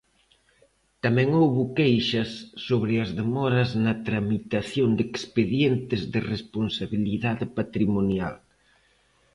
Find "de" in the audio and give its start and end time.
4.97-5.03, 6.13-6.19